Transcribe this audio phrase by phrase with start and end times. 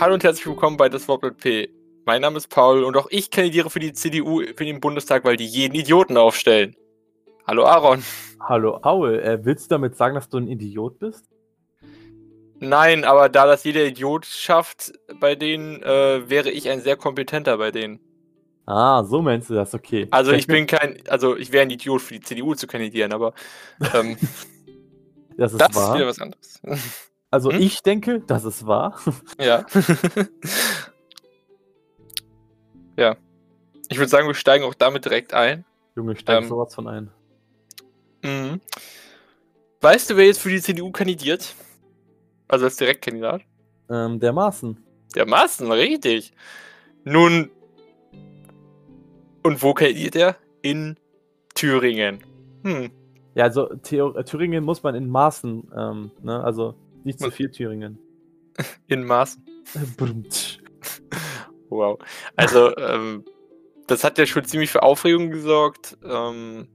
[0.00, 1.68] Hallo und herzlich willkommen bei Das Wort mit P.
[2.04, 5.36] Mein Name ist Paul und auch ich kandidiere für die CDU für den Bundestag, weil
[5.36, 6.74] die jeden Idioten aufstellen.
[7.46, 8.02] Hallo Aaron.
[8.40, 11.26] Hallo Paul, äh, willst du damit sagen, dass du ein Idiot bist?
[12.58, 17.58] Nein, aber da das jeder Idiot schafft bei denen, äh, wäre ich ein sehr kompetenter
[17.58, 18.00] bei denen.
[18.66, 20.08] Ah, so meinst du das, okay.
[20.10, 23.32] Also ich bin kein, also ich wäre ein Idiot für die CDU zu kandidieren, aber
[23.94, 24.16] ähm,
[25.36, 26.60] das ist, das ist wieder was anderes.
[27.34, 27.60] Also Hm?
[27.60, 28.96] ich denke, das ist wahr.
[29.40, 29.66] Ja.
[32.96, 33.16] ja.
[33.88, 35.64] Ich würde sagen, wir steigen auch damit direkt ein.
[35.96, 36.48] Junge, steig Ähm.
[36.48, 37.10] sowas von ein.
[38.22, 38.60] Mhm.
[39.80, 41.56] Weißt du, wer jetzt für die CDU kandidiert?
[42.46, 43.42] Also als Direktkandidat?
[43.90, 44.78] Ähm, der Maßen.
[45.16, 46.34] Der Maaßen, richtig.
[47.02, 47.50] Nun.
[49.42, 50.36] Und wo kandidiert er?
[50.62, 50.96] In
[51.56, 52.22] Thüringen.
[52.62, 52.92] Hm.
[53.34, 56.44] Ja, also äh, Thüringen muss man in Maßen, ähm, ne?
[56.44, 57.98] Also nicht zu viel Thüringen.
[58.86, 59.06] In.
[59.96, 60.58] Brumtsch.
[61.68, 61.98] Wow.
[62.36, 63.24] Also, ähm,
[63.86, 65.96] das hat ja schon ziemlich für Aufregung gesorgt.
[66.04, 66.68] Ähm,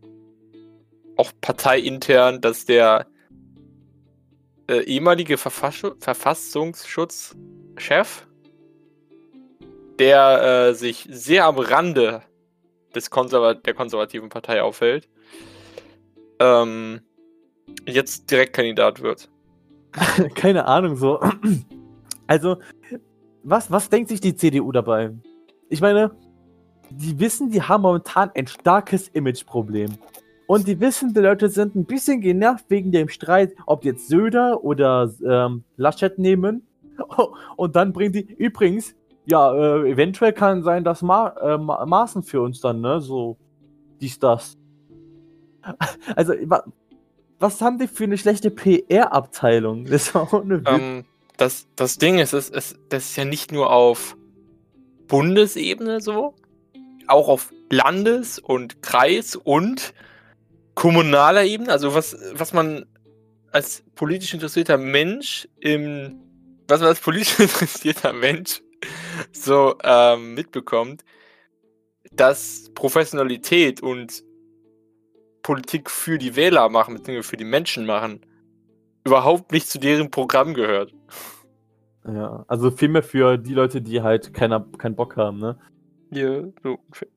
[1.15, 3.07] auch parteiintern, dass der
[4.69, 8.27] äh, ehemalige Verfasschu Verfassungsschutzchef,
[9.99, 12.21] der äh, sich sehr am Rande
[12.95, 15.09] des Konserva der konservativen Partei aufhält,
[16.39, 17.01] ähm,
[17.85, 19.29] jetzt Direktkandidat wird.
[20.35, 21.19] Keine Ahnung, so.
[22.27, 22.57] Also,
[23.43, 25.13] was, was denkt sich die CDU dabei?
[25.69, 26.11] Ich meine,
[26.89, 29.91] die wissen, die haben momentan ein starkes Imageproblem.
[30.47, 34.63] Und die wissen, die Leute sind ein bisschen genervt wegen dem Streit, ob jetzt Söder
[34.63, 36.67] oder ähm, Laschet nehmen.
[37.55, 38.95] Und dann bringen die, übrigens,
[39.25, 43.37] ja, äh, eventuell kann sein, dass Ma äh, Ma Maßen für uns dann, ne, so,
[44.01, 44.57] dies, das.
[46.15, 46.63] Also, wa
[47.39, 49.85] was haben die für eine schlechte PR-Abteilung?
[49.85, 50.43] Das ist auch.
[50.43, 51.05] Ähm,
[51.37, 54.17] das, das Ding ist, es, es, das ist ja nicht nur auf
[55.07, 56.35] Bundesebene so,
[57.07, 59.93] auch auf Landes- und Kreis- und
[60.75, 61.71] kommunaler Ebene.
[61.71, 62.85] Also was, was man
[63.51, 66.19] als politisch interessierter Mensch im,
[66.67, 68.61] was man als politisch interessierter Mensch
[69.31, 71.03] so ähm, mitbekommt,
[72.11, 74.23] dass Professionalität und
[75.41, 78.21] Politik für die Wähler machen, beziehungsweise für die Menschen machen,
[79.05, 80.93] überhaupt nicht zu deren Programm gehört.
[82.05, 85.59] Ja, also vielmehr für die Leute, die halt keiner, keinen Bock haben, ne?
[86.11, 87.07] Ja, so ungefähr.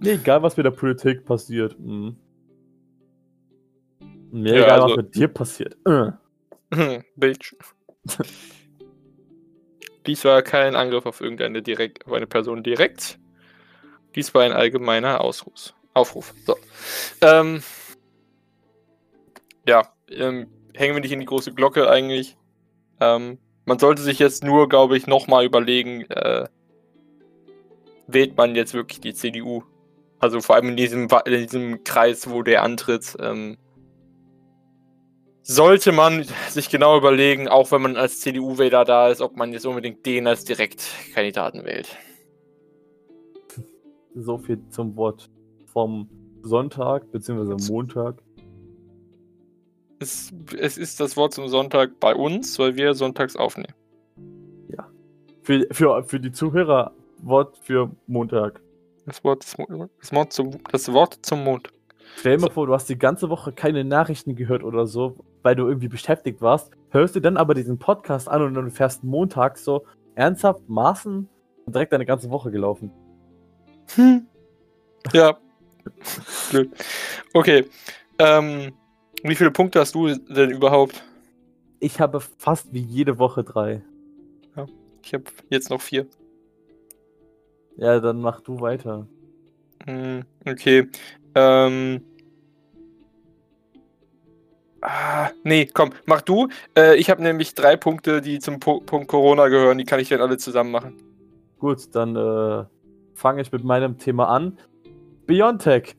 [0.00, 1.78] Nee, egal was mit der Politik passiert.
[1.78, 2.16] Mhm.
[4.32, 5.76] Mir Ja, egal, also- was mit dir passiert.
[5.86, 6.12] Äh.
[7.16, 7.54] Bitch.
[10.06, 13.18] Dies war kein Angriff auf irgendeine direkt, auf eine Person direkt.
[14.14, 15.74] Dies war ein allgemeiner Ausruf.
[15.94, 16.34] Aufruf.
[16.46, 16.56] So.
[17.20, 17.62] Ähm,
[19.66, 22.36] ja, ähm, hängen wir nicht in die große Glocke eigentlich.
[23.00, 26.48] Ähm, man sollte sich jetzt nur, glaube ich, nochmal überlegen, äh,
[28.06, 29.62] wählt man jetzt wirklich die CDU?
[30.18, 33.16] Also vor allem in diesem, in diesem Kreis, wo der antritt.
[33.20, 33.56] Ähm,
[35.42, 39.66] sollte man sich genau überlegen, auch wenn man als CDU-Wähler da ist, ob man jetzt
[39.66, 41.96] unbedingt den als Direktkandidaten wählt.
[44.14, 45.30] So viel zum Wort
[45.72, 46.08] vom
[46.42, 47.72] Sonntag bzw.
[47.72, 48.22] Montag.
[49.98, 53.74] Es, es ist das Wort zum Sonntag bei uns, weil wir sonntags aufnehmen.
[55.42, 56.92] Für, für, für die Zuhörer
[57.22, 58.60] Wort für Montag.
[59.06, 61.70] Das Wort, Mo- das Wort, zum, das Wort zum Mond.
[62.16, 65.56] Stell dir mal vor, du hast die ganze Woche keine Nachrichten gehört oder so, weil
[65.56, 69.56] du irgendwie beschäftigt warst, hörst du dann aber diesen Podcast an und du fährst Montag
[69.56, 71.26] so ernsthaft Maßen
[71.64, 72.92] und direkt deine ganze Woche gelaufen.
[75.12, 75.38] Ja.
[76.50, 76.70] Blöd.
[77.32, 77.64] Okay.
[78.18, 78.72] Ähm,
[79.22, 81.02] wie viele Punkte hast du denn überhaupt?
[81.78, 83.82] Ich habe fast wie jede Woche drei.
[85.02, 86.06] Ich habe jetzt noch vier.
[87.76, 89.06] Ja, dann mach du weiter.
[89.86, 90.88] Hm, okay.
[91.34, 92.02] Ähm.
[94.82, 96.48] Ah, nee, komm, mach du.
[96.76, 99.78] Äh, ich habe nämlich drei Punkte, die zum Pu Punkt Corona gehören.
[99.78, 100.96] Die kann ich dann alle zusammen machen.
[101.58, 102.64] Gut, dann äh,
[103.14, 104.58] fange ich mit meinem Thema an.
[105.30, 105.94] Biontech.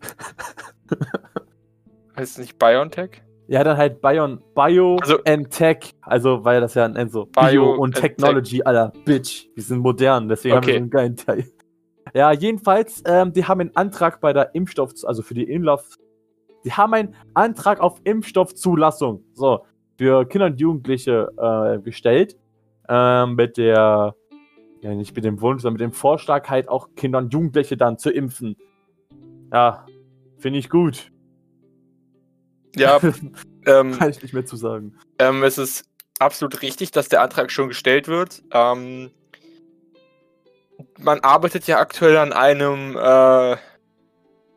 [2.18, 3.22] Heißt es nicht BioNTech?
[3.48, 5.94] Ja, dann halt Bion, Bio Also- and Tech.
[6.02, 9.48] Also, weil das ja ein so Bio, Bio und Technology, Alter, Bitch.
[9.56, 10.78] Wir sind modern, deswegen haben wir Okay.
[10.80, 11.46] so einen geilen Teil.
[12.14, 15.98] Ja, jedenfalls, ähm, die haben einen Antrag bei der Impfstoff, also für die Impfstoff,
[16.66, 19.62] die haben einen Antrag auf Impfstoffzulassung, so,
[19.98, 22.38] für Kinder und Jugendliche äh, gestellt,
[22.90, 24.14] ähm, mit der,
[24.82, 27.98] ja, nicht mit dem Wunsch, sondern mit dem Vorschlag halt auch Kinder und Jugendliche dann
[27.98, 28.58] zu impfen.
[29.52, 29.86] Ja,
[30.38, 31.12] finde ich gut.
[32.76, 33.00] Ja,
[33.66, 34.98] ähm, Kann ich nicht mehr zu sagen.
[35.20, 35.86] ähm, es ist
[36.20, 38.44] absolut richtig, dass der Antrag schon gestellt wird.
[38.52, 39.12] Ähm,
[40.98, 43.58] man arbeitet ja aktuell an einem, äh,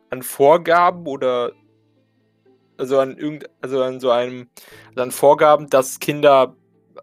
[0.09, 1.51] an Vorgaben oder
[2.77, 4.49] also an irgend, also an so einem,
[4.89, 6.55] also an Vorgaben, dass Kinder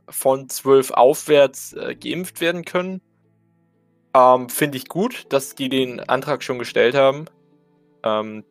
[0.08, 3.00] von zwölf aufwärts äh, geimpft werden können.
[4.14, 7.26] Ähm, Finde ich gut, dass die den Antrag schon gestellt haben.
[8.02, 8.44] Ähm,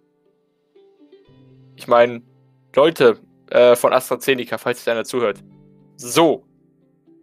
[1.76, 2.22] ich meine,
[2.76, 3.20] Leute
[3.50, 5.44] äh, von AstraZeneca, falls sich einer zuhört,
[5.96, 6.46] so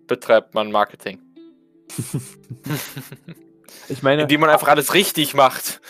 [0.06, 1.20] betreibt man Marketing.
[3.88, 4.22] Ich meine.
[4.22, 5.80] Indem man einfach alles richtig macht.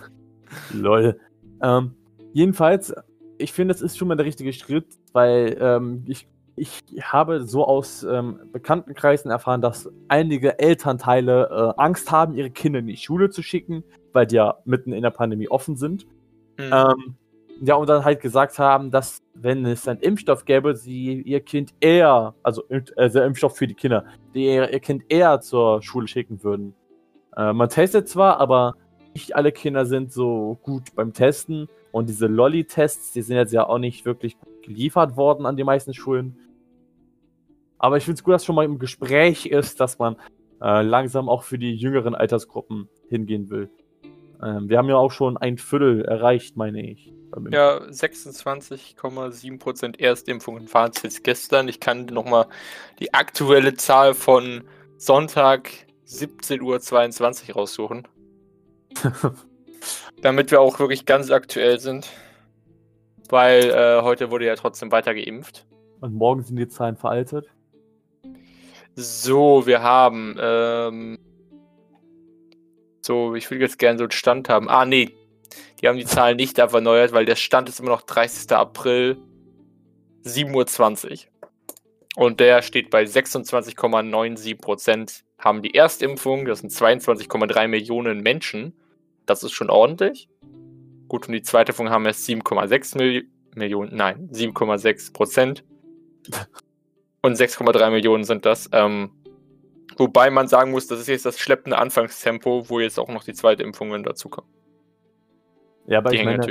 [0.72, 1.18] Lol.
[1.62, 1.94] Ähm,
[2.32, 2.94] jedenfalls,
[3.38, 7.64] ich finde, das ist schon mal der richtige Schritt, weil ähm, ich, ich habe so
[7.64, 13.30] aus ähm, Bekanntenkreisen erfahren, dass einige Elternteile äh, Angst haben, ihre Kinder in die Schule
[13.30, 16.06] zu schicken, weil die ja mitten in der Pandemie offen sind.
[16.58, 16.72] Hm.
[16.72, 17.14] Ähm,
[17.62, 21.74] ja, und dann halt gesagt haben, dass, wenn es einen Impfstoff gäbe, sie ihr Kind
[21.80, 22.64] eher, also,
[22.96, 26.74] also Impfstoff für die Kinder, die ihr, ihr Kind eher zur Schule schicken würden.
[27.36, 28.76] Äh, man testet zwar, aber
[29.14, 31.68] nicht alle Kinder sind so gut beim Testen.
[31.92, 35.92] Und diese Lolly-Tests, die sind jetzt ja auch nicht wirklich geliefert worden an die meisten
[35.92, 36.38] Schulen.
[37.78, 40.16] Aber ich finde es gut, dass schon mal im Gespräch ist, dass man
[40.62, 43.70] äh, langsam auch für die jüngeren Altersgruppen hingehen will.
[44.42, 47.12] Ähm, wir haben ja auch schon ein Viertel erreicht, meine ich.
[47.50, 51.68] Ja, 26,7% Erstimpfungen waren es jetzt gestern.
[51.68, 52.46] Ich kann nochmal
[52.98, 54.64] die aktuelle Zahl von
[54.96, 55.70] Sonntag
[56.06, 58.08] 17.22 Uhr raussuchen.
[60.22, 62.10] Damit wir auch wirklich ganz aktuell sind.
[63.28, 65.68] Weil äh, heute wurde ja trotzdem weiter geimpft.
[66.00, 67.46] Und morgen sind die Zahlen veraltet.
[68.96, 70.36] So, wir haben.
[70.40, 71.18] Ähm,
[73.02, 74.68] so, ich will jetzt gerne so einen Stand haben.
[74.68, 75.10] Ah, nee.
[75.80, 78.52] Die haben die Zahlen nicht erneuert, weil der Stand ist immer noch 30.
[78.52, 79.16] April
[80.24, 81.18] 7.20 Uhr.
[82.16, 86.44] Und der steht bei 26,97 Prozent haben die Erstimpfung.
[86.44, 88.74] Das sind 22,3 Millionen Menschen.
[89.26, 90.28] Das ist schon ordentlich.
[91.08, 95.64] Gut, und die zweite Impfung haben erst 7,6 Mil Millionen, nein, 7,6 Prozent.
[97.22, 98.68] Und 6,3 Millionen sind das.
[98.72, 99.10] Ähm,
[100.00, 103.34] wobei man sagen muss, das ist jetzt das schleppende Anfangstempo, wo jetzt auch noch die
[103.34, 104.48] zweite Impfung dazu kommt.
[105.86, 106.46] Ja, aber die ich meine.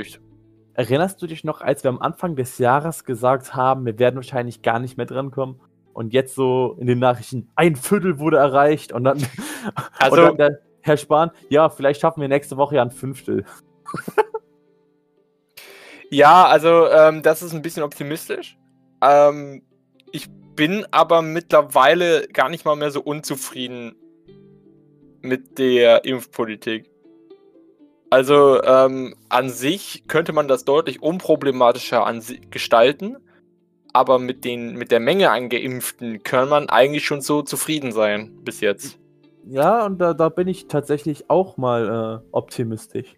[0.74, 4.62] Erinnerst du dich noch, als wir am Anfang des Jahres gesagt haben, wir werden wahrscheinlich
[4.62, 5.60] gar nicht mehr drankommen?
[5.92, 9.18] Und jetzt so in den Nachrichten, ein Viertel wurde erreicht und dann,
[9.98, 13.44] also, und dann der Herr Spahn, ja, vielleicht schaffen wir nächste Woche ja ein Fünftel.
[16.10, 18.56] ja, also ähm, das ist ein bisschen optimistisch.
[19.02, 19.62] Ähm,
[20.12, 20.28] ich
[20.60, 23.94] bin aber mittlerweile gar nicht mal mehr so unzufrieden
[25.22, 26.90] mit der Impfpolitik.
[28.10, 32.06] Also ähm, an sich könnte man das deutlich unproblematischer
[32.50, 33.16] gestalten
[33.94, 38.44] aber mit, den, mit der Menge an Geimpften kann man eigentlich schon so zufrieden sein
[38.44, 38.98] bis jetzt.
[39.46, 43.16] Ja, und da, da bin ich tatsächlich auch mal äh, optimistisch.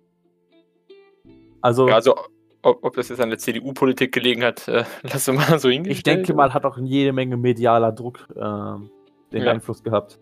[1.61, 2.15] Also, ja, also
[2.63, 5.93] ob, das jetzt an der CDU-Politik gelegen hat, äh, lass mal so hingehen.
[5.93, 9.51] Ich denke mal, hat auch jede Menge medialer Druck äh, den ja.
[9.51, 10.19] Einfluss gehabt.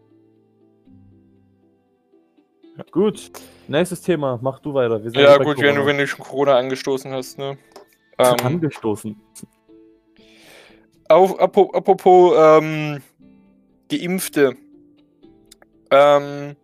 [2.76, 2.84] Ja.
[2.90, 3.30] Gut,
[3.68, 5.00] nächstes Thema, mach du weiter.
[5.12, 7.58] ja, gut, wenn du, wenn du schon Corona angestoßen hast, ne?
[8.18, 9.16] Ähm, angestoßen
[11.10, 13.02] auf, apropos ähm,
[13.90, 14.56] Geimpfte.
[15.90, 16.56] Ähm,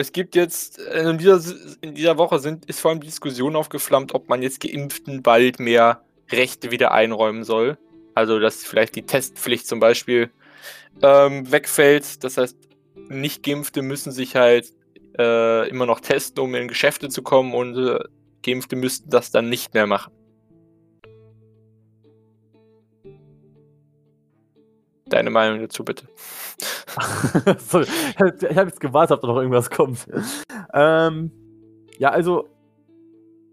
[0.00, 1.40] es gibt jetzt, in dieser,
[1.80, 6.02] in dieser Woche sind, ist vor allem Diskussion aufgeflammt, ob man jetzt Geimpften bald mehr
[6.30, 7.78] Rechte wieder einräumen soll.
[8.14, 10.30] Also, dass vielleicht die Testpflicht zum Beispiel
[11.02, 12.24] ähm, wegfällt.
[12.24, 12.56] Das heißt,
[13.08, 14.72] Nicht-Geimpfte müssen sich halt
[15.18, 17.98] äh, immer noch testen, um in Geschäfte zu kommen und äh,
[18.42, 20.12] Geimpfte müssten das dann nicht mehr machen.
[25.10, 26.06] Deine Meinung dazu bitte.
[27.58, 30.06] Sorry, ich habe jetzt gewartet, ob da noch irgendwas kommt.
[30.72, 31.30] Ähm,
[31.98, 32.48] ja, also,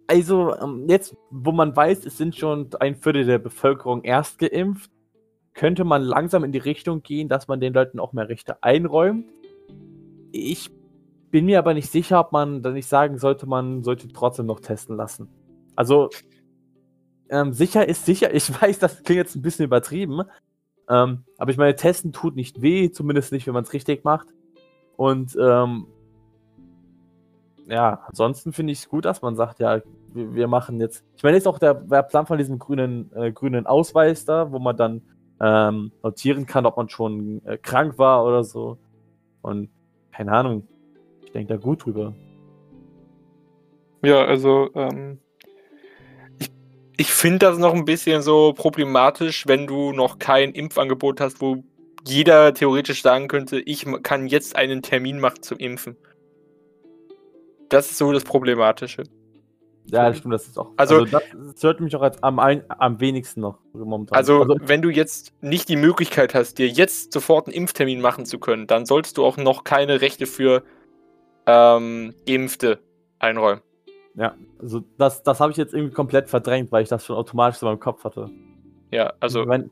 [0.06, 4.92] also ähm, jetzt, wo man weiß, es sind schon ein Viertel der Bevölkerung erst geimpft,
[5.54, 9.26] könnte man langsam in die Richtung gehen, dass man den Leuten auch mehr Rechte einräumt.
[10.32, 10.70] Ich
[11.32, 14.60] bin mir aber nicht sicher, ob man dann nicht sagen sollte, man sollte trotzdem noch
[14.60, 15.28] testen lassen.
[15.76, 16.10] Also,
[17.30, 18.34] ähm, sicher ist sicher.
[18.34, 20.22] Ich weiß, das klingt jetzt ein bisschen übertrieben,
[20.90, 24.28] ähm, aber ich meine, testen tut nicht weh, zumindest nicht, wenn man es richtig macht.
[24.96, 25.88] Und ähm,
[27.68, 29.82] ja, ansonsten finde ich es gut, dass man sagt, ja,
[30.14, 31.04] wir, wir, machen jetzt.
[31.16, 34.60] Ich meine, ist auch der, der Plan von diesem grünen, äh, grünen Ausweis da, wo
[34.60, 35.02] man dann
[35.42, 38.78] ähm, notieren kann, ob man schon äh, krank war oder so.
[39.42, 39.70] Und
[40.12, 40.68] keine Ahnung,
[41.24, 42.14] ich denke da gut drüber.
[44.04, 45.20] Ja, also ähm,
[46.98, 51.64] ich finde das noch ein bisschen so problematisch, wenn du noch kein Impfangebot hast, wo
[52.06, 55.96] jeder theoretisch sagen könnte, ich kann jetzt einen Termin machen zum Impfen.
[57.70, 59.04] Das ist so das Problematische.
[59.90, 60.72] Ja, das stimmt, das ist auch.
[60.78, 61.24] Also- das
[61.58, 64.18] stört mich auch als am, ein, am wenigsten noch momentan.
[64.18, 68.40] Also, wenn du jetzt nicht die Möglichkeit hast, dir jetzt sofort einen Impftermin machen zu
[68.40, 70.64] können, dann solltest du auch noch keine Rechte für
[71.46, 72.80] ähm, Geimpfte
[73.20, 73.62] einräumen.
[74.18, 77.62] Ja, also das, das habe ich jetzt irgendwie komplett verdrängt, weil ich das schon automatisch
[77.62, 78.30] in meinem Kopf hatte.
[78.92, 79.70] Ja, also, Ich mein,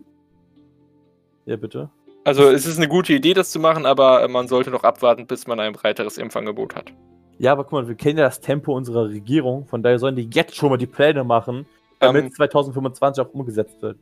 [1.46, 1.90] ja, bitte.
[2.24, 5.28] also es ist eine gute Idee, das zu machen, aber äh, man sollte noch abwarten,
[5.28, 6.94] bis man ein breiteres Impfangebot hat.
[7.38, 10.30] Ja, aber guck mal, wir kennen ja das Tempo unserer Regierung, von daher sollen die
[10.32, 11.66] jetzt schon mal die Pläne machen,
[12.00, 13.98] damit Ähm, 2025 auch umgesetzt wird.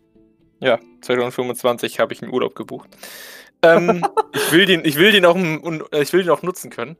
[0.59, 2.89] Ja, 2025 habe ich einen Urlaub gebucht.
[3.63, 6.43] Ähm, ich, will den, ich, will den auch, m- und, äh, ich will den auch
[6.43, 6.95] nutzen können.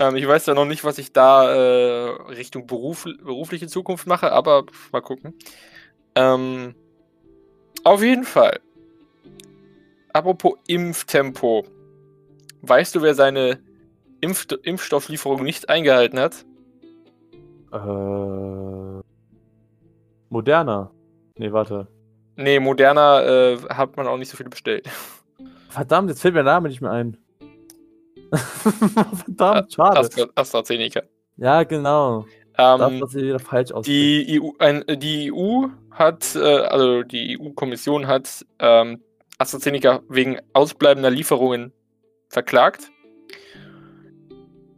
[0.00, 4.32] Ähm, ich weiß ja noch nicht, was ich da äh, Richtung Beruf, berufliche Zukunft mache,
[4.32, 5.34] aber mal gucken.
[6.14, 6.74] Ähm,
[7.84, 8.60] auf jeden Fall.
[10.12, 11.66] Apropos Impftempo.
[12.62, 13.60] Weißt du, wer seine
[14.22, 16.46] Impf Impfstofflieferung nicht eingehalten hat?
[17.72, 19.02] Äh,
[20.30, 20.90] moderner.
[21.36, 21.86] Nee, warte.
[22.36, 24.88] Nee, Moderna äh, hat man auch nicht so viel bestellt.
[25.68, 27.18] Verdammt, jetzt fällt mir der Name nicht mehr ein.
[29.24, 29.98] Verdammt, schade.
[29.98, 31.02] Astra AstraZeneca.
[31.36, 32.26] Ja, genau.
[32.56, 33.86] Das, Ähm, was ich wieder falsch aus.
[33.86, 39.02] Die EU, ein, die EU hat, äh, also die EU-Kommission hat ähm,
[39.38, 41.72] AstraZeneca wegen ausbleibender Lieferungen
[42.28, 42.90] verklagt,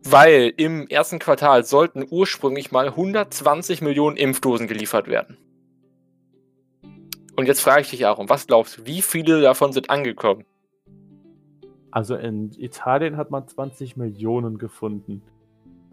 [0.05, 5.37] weil im ersten Quartal sollten ursprünglich mal 120 Millionen Impfdosen geliefert werden.
[7.37, 10.45] Und jetzt frage ich dich, Aaron, was glaubst du, wie viele davon sind angekommen?
[11.93, 15.23] Also in Italien hat man 20 Millionen gefunden.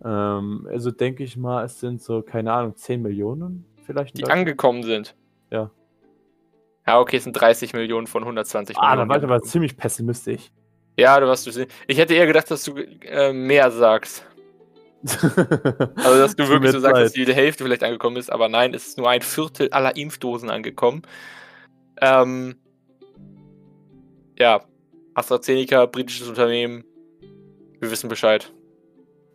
[0.03, 4.17] Ähm, also denke ich mal, es sind so, keine Ahnung, 10 Millionen vielleicht.
[4.17, 5.15] Die angekommen sind?
[5.51, 5.69] Ja.
[6.87, 9.09] Ja, okay, es sind 30 Millionen von 120 Ah, da Millionen.
[9.09, 10.49] war ich aber ziemlich pessimistisch.
[10.97, 11.67] Ja, du warst du.
[11.87, 14.25] Ich hätte eher gedacht, dass du äh, mehr sagst.
[15.95, 17.27] Also, dass du wirklich so sagst, dass leid.
[17.27, 21.03] die Hälfte vielleicht angekommen ist, aber nein, es ist nur ein Viertel aller Impfdosen angekommen.
[22.01, 22.55] Ähm,
[24.37, 24.61] ja,
[25.19, 26.83] AstraZeneca, britisches Unternehmen,
[27.79, 28.51] wir wissen Bescheid.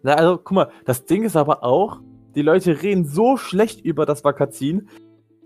[0.03, 2.01] Na, also, guck mal, das Ding ist aber auch,
[2.35, 4.89] die Leute reden so schlecht über das Vakazin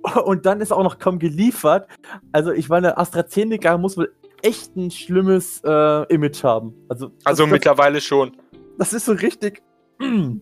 [0.24, 1.88] und dann ist auch noch kaum geliefert.
[2.32, 6.74] Also, ich meine, AstraZeneca muss wohl echt ein schlimmes äh, Image haben.
[6.88, 8.36] Also, Also das, mittlerweile schon.
[8.78, 9.62] das ist so richtig.
[9.98, 10.36] mm.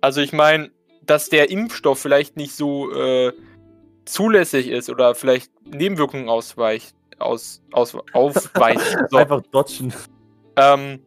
[0.00, 0.70] Also ich meine,
[1.06, 3.32] dass der Impfstoff vielleicht nicht so äh,
[4.04, 8.96] zulässig ist oder vielleicht Nebenwirkungen ausweicht, aus, aus, aufweist.
[9.10, 9.16] So.
[9.16, 9.92] Einfach dodgen.
[10.56, 11.00] Ähm,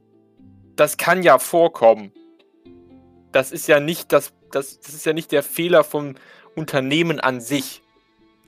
[0.76, 2.12] das kann ja vorkommen.
[3.32, 6.16] Das ist ja nicht das, das, das ist ja nicht der Fehler vom
[6.56, 7.82] Unternehmen an sich.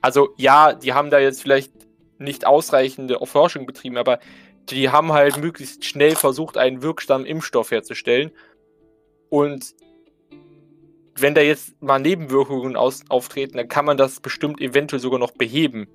[0.00, 1.72] Also ja, die haben da jetzt vielleicht
[2.18, 4.20] nicht ausreichende Forschung betrieben, aber
[4.68, 8.30] die haben halt möglichst schnell versucht, einen wirksamen Impfstoff herzustellen.
[9.28, 9.74] Und
[11.16, 15.32] wenn da jetzt mal Nebenwirkungen aus, auftreten, dann kann man das bestimmt eventuell sogar noch
[15.32, 15.88] beheben.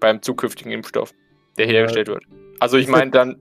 [0.00, 1.12] Beim zukünftigen Impfstoff,
[1.58, 1.72] der Ja.
[1.72, 2.24] hergestellt wird.
[2.58, 3.36] Also ich meine, dann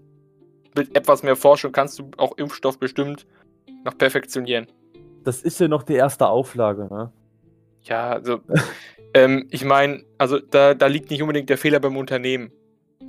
[0.75, 3.25] mit etwas mehr Forschung kannst du auch Impfstoff bestimmt
[3.83, 4.67] noch perfektionieren.
[5.23, 7.11] Das ist ja noch die erste Auflage, ne?
[7.83, 8.39] Ja, also
[9.13, 12.51] ähm, ich meine, also da, da liegt nicht unbedingt der Fehler beim Unternehmen.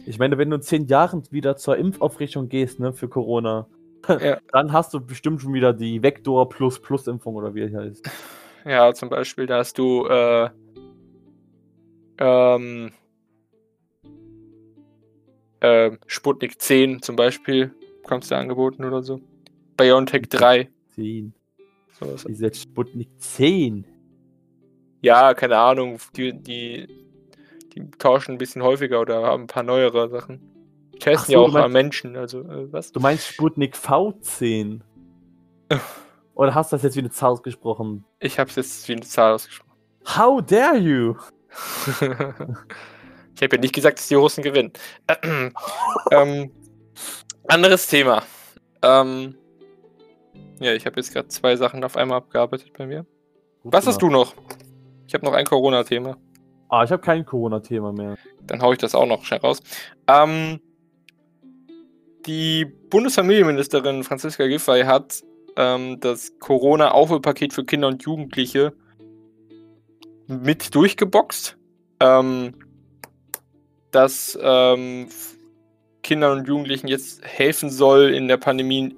[0.06, 3.66] Ich meine, wenn du in zehn Jahren wieder zur Impfaufrichtung gehst, ne, für Corona,
[4.20, 4.38] Ja.
[4.52, 8.08] dann hast du bestimmt schon wieder die Vektor Plus Plus Impfung oder wie die heißt.
[8.64, 10.48] Ja, zum Beispiel, da hast du äh,
[12.18, 12.92] ähm,
[15.60, 19.20] äh, Sputnik 10 zum Beispiel, bekommst du angeboten oder so.
[19.76, 20.68] BioNTech 3.
[20.94, 21.34] 10.
[21.98, 22.24] Sowas.
[22.24, 23.86] Die ist jetzt Sputnik 10.
[25.02, 26.86] Ja, keine Ahnung, die, die,
[27.74, 30.40] die tauschen ein bisschen häufiger oder haben ein paar neuere Sachen.
[30.94, 32.92] Die testen so, ja auch an Menschen, also äh, was?
[32.92, 34.80] Du meinst Sputnik V10?
[36.34, 38.04] Oder hast du das jetzt wie eine Zahl ausgesprochen?
[38.18, 39.70] Ich hab's jetzt wie eine Zahl ausgesprochen.
[40.06, 41.14] How dare you?
[43.34, 44.72] ich habe ja nicht gesagt, dass die Russen gewinnen.
[46.12, 46.50] ähm,
[47.48, 48.22] anderes Thema.
[48.82, 49.34] Ähm,
[50.60, 53.06] ja, ich habe jetzt gerade zwei Sachen auf einmal abgearbeitet bei mir.
[53.62, 54.34] Was hast du noch?
[55.06, 56.16] Ich habe noch ein Corona-Thema.
[56.68, 58.16] Ah, ich habe kein Corona-Thema mehr.
[58.42, 59.60] Dann hau ich das auch noch schnell raus.
[60.06, 60.60] Ähm,
[62.26, 65.22] die Bundesfamilienministerin Franziska Giffey hat
[65.56, 68.72] ähm, das Corona-Aufholpaket für Kinder und Jugendliche
[70.26, 71.56] mit durchgeboxt.
[72.00, 72.54] Ähm,
[73.90, 75.08] dass ähm,
[76.02, 78.96] Kindern und Jugendlichen jetzt helfen soll in der Pandemie,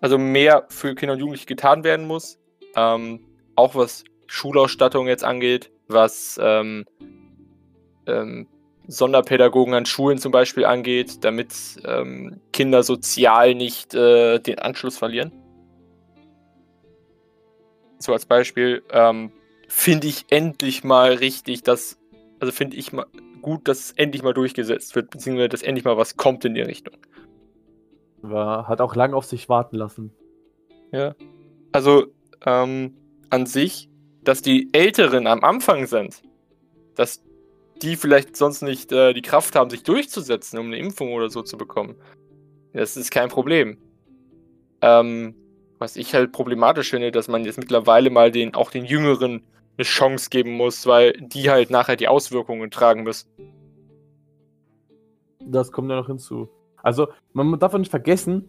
[0.00, 2.38] also mehr für Kinder und Jugendliche getan werden muss.
[2.74, 3.20] Ähm,
[3.54, 6.84] auch was Schulausstattung jetzt angeht, was ähm,
[8.06, 8.48] ähm,
[8.88, 11.52] Sonderpädagogen an Schulen zum Beispiel angeht, damit
[11.84, 15.32] ähm, Kinder sozial nicht äh, den Anschluss verlieren.
[17.98, 19.32] So als Beispiel ähm,
[19.68, 21.98] finde ich endlich mal richtig, dass,
[22.38, 23.06] also finde ich mal
[23.46, 26.62] gut, dass es endlich mal durchgesetzt wird, beziehungsweise dass endlich mal was kommt in die
[26.62, 26.96] Richtung.
[28.20, 30.10] War, hat auch lange auf sich warten lassen.
[30.90, 31.14] Ja.
[31.70, 32.08] Also
[32.44, 32.96] ähm,
[33.30, 33.88] an sich,
[34.24, 36.22] dass die Älteren am Anfang sind,
[36.96, 37.22] dass
[37.82, 41.42] die vielleicht sonst nicht äh, die Kraft haben, sich durchzusetzen, um eine Impfung oder so
[41.42, 41.94] zu bekommen.
[42.72, 43.78] Das ist kein Problem.
[44.80, 45.36] Ähm,
[45.78, 49.44] was ich halt problematisch finde, dass man jetzt mittlerweile mal den, auch den Jüngeren
[49.76, 53.28] eine Chance geben muss, weil die halt nachher die Auswirkungen tragen müssen.
[55.40, 56.48] Das kommt ja noch hinzu.
[56.82, 58.48] Also, man darf nicht vergessen,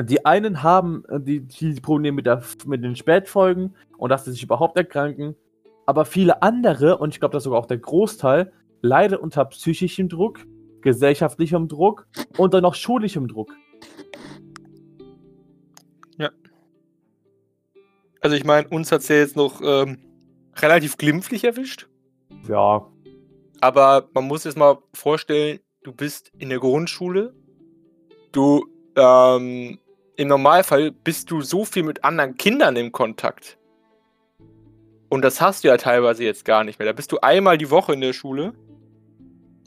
[0.00, 4.32] die einen haben äh, die, die Probleme mit, der, mit den Spätfolgen und dass sie
[4.32, 5.36] sich überhaupt erkranken.
[5.86, 10.08] Aber viele andere, und ich glaube, das ist sogar auch der Großteil, leiden unter psychischem
[10.08, 10.40] Druck,
[10.80, 13.52] gesellschaftlichem Druck und dann noch schulischem Druck.
[16.18, 16.30] Ja.
[18.20, 19.98] Also ich meine, uns hat es ja jetzt noch ähm,
[20.62, 21.88] relativ glimpflich erwischt.
[22.48, 22.86] Ja.
[23.60, 27.34] Aber man muss jetzt mal vorstellen, du bist in der Grundschule,
[28.32, 29.78] du ähm,
[30.16, 33.58] im Normalfall bist du so viel mit anderen Kindern im Kontakt.
[35.08, 36.86] Und das hast du ja teilweise jetzt gar nicht mehr.
[36.86, 38.54] Da bist du einmal die Woche in der Schule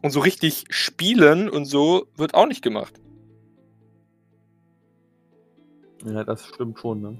[0.03, 2.99] und so richtig spielen und so wird auch nicht gemacht.
[6.05, 7.19] Ja, das stimmt schon, ne?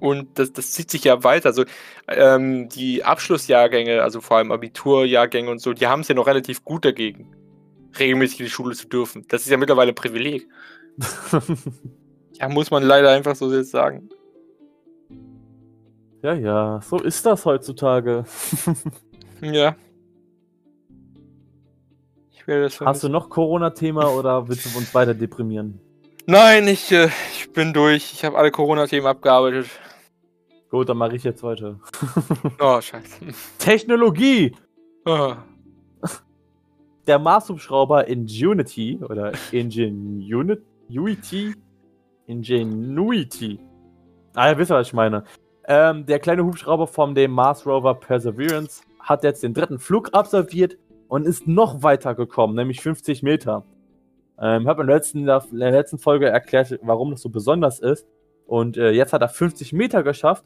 [0.00, 1.50] Und das, das zieht sich ja weiter.
[1.50, 1.64] Also
[2.08, 6.64] ähm, die Abschlussjahrgänge, also vor allem Abiturjahrgänge und so, die haben es ja noch relativ
[6.64, 7.30] gut dagegen,
[7.98, 9.26] regelmäßig in die Schule zu dürfen.
[9.28, 10.48] Das ist ja mittlerweile ein Privileg.
[12.32, 14.08] ja, muss man leider einfach so jetzt sagen.
[16.22, 18.24] Ja, ja, so ist das heutzutage.
[19.42, 19.76] ja.
[22.32, 25.78] Ich werde das Hast du noch Corona-Thema oder willst du uns weiter deprimieren?
[26.30, 28.12] Nein, ich, äh, ich bin durch.
[28.12, 29.66] Ich habe alle Corona-Themen abgearbeitet.
[30.70, 31.80] Gut, dann mache ich jetzt weiter.
[32.60, 33.18] oh, scheiße.
[33.58, 34.54] Technologie!
[35.06, 35.32] Oh.
[37.08, 41.56] Der Mars-Hubschrauber Ingenuity oder Ingenuity?
[42.28, 43.58] Ingenuity.
[44.36, 45.24] Ah, ihr wisst, was ich meine.
[45.66, 50.78] Ähm, der kleine Hubschrauber von dem Mars Rover Perseverance hat jetzt den dritten Flug absolviert
[51.08, 53.64] und ist noch weiter gekommen, nämlich 50 Meter.
[54.40, 58.06] Ähm, ich habe in, in, der letzten Folge erklärt, warum das so besonders ist.
[58.46, 60.44] Und äh, jetzt hat er 50 Meter geschafft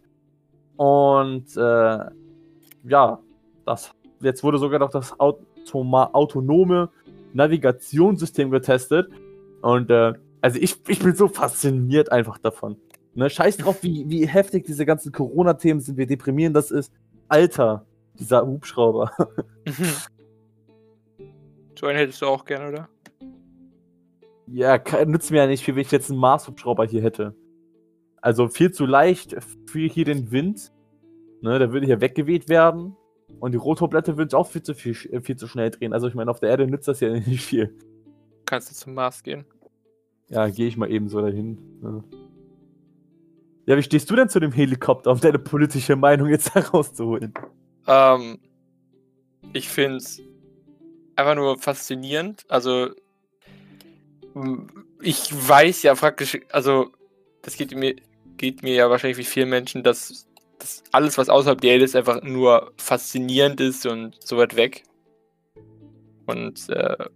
[0.77, 1.99] und äh,
[2.85, 3.19] ja,
[3.65, 6.91] das, jetzt wurde sogar noch das Automa autonome
[7.33, 9.09] Navigationssystem getestet.
[9.63, 12.77] Und äh, also ich, ich bin so fasziniert einfach davon.
[13.15, 16.93] Ne, scheiß drauf, wie, wie heftig diese ganzen Corona-Themen sind, wie deprimierend das ist.
[17.29, 17.87] Alter,
[18.19, 19.13] dieser Hubschrauber.
[21.79, 22.89] so einen hättest du auch gerne, oder?
[24.47, 27.35] Ja, nützt mir ja nicht viel, wenn ich jetzt einen Mars-Hubschrauber hier hätte.
[28.21, 30.73] Also viel zu leicht für hier den Wind.
[31.41, 32.97] Ne, der würde hier weggeweht werden.
[33.41, 35.93] Und die Rotorblätter würden sich auch viel zu, viel, viel zu schnell drehen.
[35.93, 37.77] Also ich meine, auf der Erde nützt das ja nicht viel.
[38.47, 39.45] Kannst du zum Mars gehen?
[40.29, 41.59] Ja, gehe ich mal eben so dahin.
[41.83, 42.05] Ja.
[43.67, 47.35] ja, wie stehst du denn zu dem Helikopter, um deine politische Meinung jetzt herauszuholen?
[47.87, 48.39] Ähm,
[49.53, 50.23] ich finde es
[51.17, 52.45] einfach nur faszinierend.
[52.49, 52.91] Also,
[55.01, 56.91] ich weiß ja praktisch, also,
[57.43, 57.97] das geht mir,
[58.37, 60.27] geht mir ja wahrscheinlich wie vielen Menschen, dass,
[60.59, 64.85] dass alles, was außerhalb der Erde ist, einfach nur faszinierend ist und so weit weg.
[66.27, 67.07] Und äh,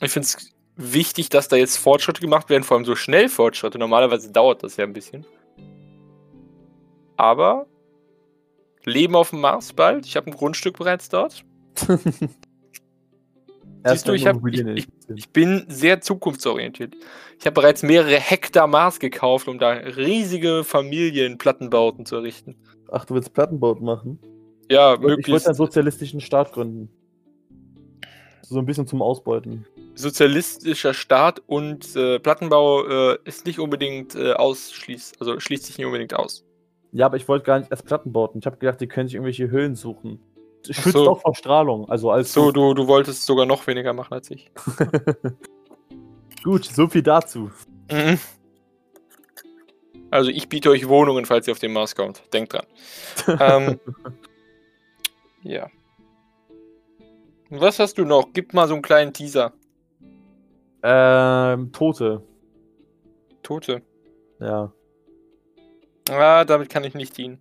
[0.00, 3.78] ich finde es wichtig, dass da jetzt Fortschritte gemacht werden, vor allem so schnell Fortschritte.
[3.78, 5.26] Normalerweise dauert das ja ein bisschen.
[7.16, 7.66] Aber
[8.84, 10.06] Leben auf dem Mars bald.
[10.06, 11.44] Ich habe ein Grundstück bereits dort.
[13.84, 16.94] Siehst du, ich, hab, ich, ich, ich, bin sehr zukunftsorientiert.
[17.38, 22.56] Ich habe bereits mehrere Hektar Mars gekauft, um da riesige Familienplattenbauten zu errichten.
[22.90, 24.18] Ach, du willst Plattenbauten machen?
[24.70, 25.28] Ja, ich möglichst.
[25.28, 26.90] Ich wollte einen sozialistischen Staat gründen.
[28.42, 29.66] So ein bisschen zum Ausbeuten.
[29.94, 35.86] Sozialistischer Staat und äh, Plattenbau äh, ist nicht unbedingt äh, ausschließt, also schließt sich nicht
[35.86, 36.44] unbedingt aus.
[36.92, 38.40] Ja, aber ich wollte gar nicht erst Plattenbauten.
[38.40, 40.20] Ich habe gedacht, die können sich irgendwelche Höhlen suchen
[40.64, 41.10] schützt so.
[41.10, 41.88] auch vor Strahlung.
[41.88, 44.50] Also als so, du, du wolltest sogar noch weniger machen als ich.
[46.44, 47.50] Gut, so viel dazu.
[47.90, 48.18] Mhm.
[50.10, 52.22] Also ich biete euch Wohnungen, falls ihr auf den Mars kommt.
[52.32, 52.66] Denkt dran.
[53.40, 53.80] ähm,
[55.42, 55.68] ja.
[57.50, 58.32] Was hast du noch?
[58.32, 59.52] Gib mal so einen kleinen Teaser.
[60.82, 62.22] Ähm, Tote.
[63.42, 63.82] Tote?
[64.40, 64.72] Ja.
[66.10, 67.38] Ah, damit kann ich nicht dienen.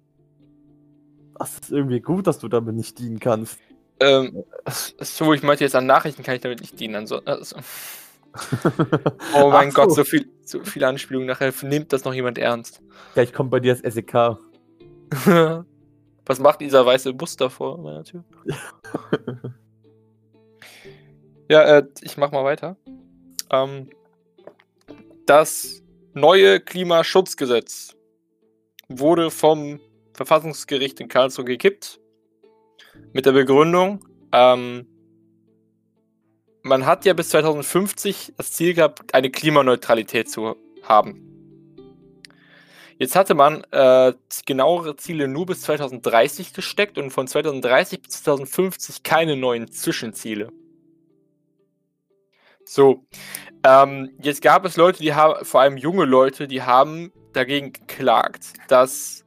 [1.38, 3.60] Das ist irgendwie gut, dass du damit nicht dienen kannst.
[4.00, 6.95] Ähm, so, ich meinte jetzt an Nachrichten kann ich damit nicht dienen.
[6.95, 7.58] Also, also.
[9.34, 9.95] Oh mein Ach Gott, so.
[9.95, 11.52] so viel, so viel Anspielung nachher.
[11.63, 12.82] Nimmt das noch jemand ernst?
[13.13, 14.13] Vielleicht kommt bei dir E SEK.
[16.26, 18.23] Was macht dieser weiße Bus da vor meiner Tür?
[21.50, 22.76] Ja, äh, ich mach mal weiter.
[23.50, 23.89] Ähm,
[25.26, 25.82] das
[26.13, 27.95] neue Klimaschutzgesetz
[28.89, 29.80] wurde vom
[30.17, 31.99] Verfassungsgericht in Karlsruhe gekippt.
[33.13, 34.03] Mit der Begründung,
[34.34, 34.88] ähm,
[36.63, 41.23] man hat ja bis 2050 das Ziel gehabt, eine Klimaneutralität zu haben.
[42.97, 44.13] Jetzt hatte man äh,
[44.47, 50.51] genauere Ziele nur bis 2030 gesteckt und von 2030 bis 2050 keine neuen Zwischenziele.
[52.65, 53.06] So,
[53.63, 58.53] ähm, jetzt gab es Leute, die haben, vor allem junge Leute, die haben dagegen geklagt,
[58.67, 59.26] dass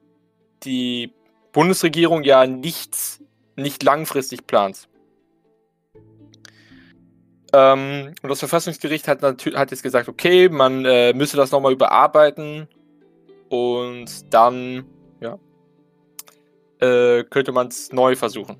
[0.65, 1.13] die
[1.53, 3.23] Bundesregierung ja nichts,
[3.57, 4.89] nicht langfristig plant.
[7.53, 12.69] Ähm, und das Verfassungsgericht hat, hat jetzt gesagt, okay, man äh, müsse das nochmal überarbeiten
[13.49, 14.85] und dann,
[15.21, 15.39] ja,
[16.81, 18.57] äh, könnte man es neu versuchen.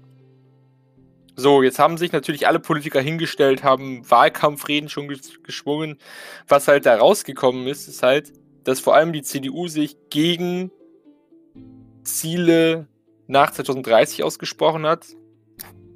[1.37, 5.97] So, jetzt haben sich natürlich alle Politiker hingestellt, haben Wahlkampfreden schon ges- geschwungen.
[6.49, 8.33] Was halt da rausgekommen ist, ist halt,
[8.65, 10.71] dass vor allem die CDU sich gegen
[12.03, 12.87] Ziele
[13.27, 15.07] nach 2030 ausgesprochen hat.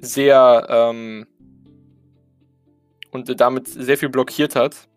[0.01, 1.27] Sehr, ähm,
[3.11, 4.87] und damit sehr viel blockiert hat.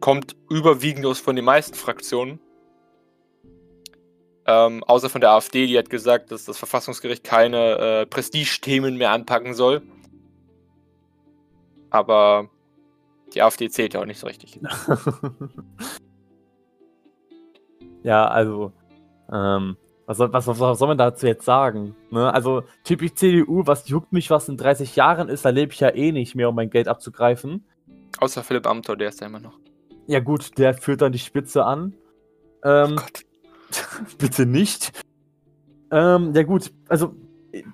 [0.00, 2.40] Kommt überwiegend aus von den meisten Fraktionen.
[4.44, 9.12] Ähm, außer von der AfD, die hat gesagt, dass das Verfassungsgericht keine äh, Prestigethemen mehr
[9.12, 9.82] anpacken soll.
[11.90, 12.50] Aber
[13.34, 14.58] die AfD zählt ja auch nicht so richtig.
[18.02, 18.72] ja, also,
[19.32, 21.94] ähm, was soll, was, was soll man dazu jetzt sagen?
[22.10, 22.32] Ne?
[22.32, 25.94] Also, typisch CDU, was juckt mich, was in 30 Jahren ist, da lebe ich ja
[25.94, 27.64] eh nicht mehr, um mein Geld abzugreifen.
[28.18, 29.58] Außer Philipp Amthor, der ist ja immer noch.
[30.06, 31.94] Ja, gut, der führt dann die Spitze an.
[32.64, 33.24] Ähm, Oh Gott.
[34.18, 34.92] bitte nicht.
[35.90, 37.14] Ähm, ja, gut, also,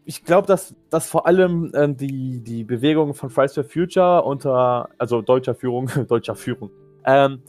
[0.05, 4.88] ich glaube, dass, dass vor allem ähm, die, die Bewegung von Fridays for Future unter,
[4.99, 6.71] also deutscher Führung, deutscher Führung,
[7.05, 7.43] ähm,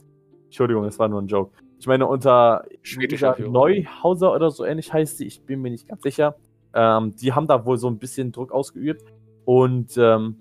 [0.44, 1.52] Entschuldigung, das war nur ein Joke.
[1.80, 3.36] Ich meine, unter Schwedischer.
[3.38, 6.36] Neuhauser oder so ähnlich heißt sie, ich bin mir nicht ganz sicher.
[6.74, 9.02] Ähm, die haben da wohl so ein bisschen Druck ausgeübt.
[9.46, 10.40] Und ähm,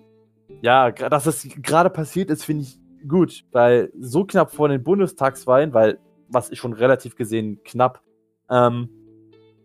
[0.62, 5.74] ja, dass das gerade passiert ist, finde ich gut, weil so knapp vor den Bundestagswahlen,
[5.74, 5.98] weil,
[6.28, 8.02] was ist schon relativ gesehen knapp,
[8.50, 8.90] ähm,